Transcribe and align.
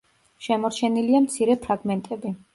შემორჩენილია 0.45 1.21
მცირე 1.27 1.59
ფრაგმენტები. 1.69 2.35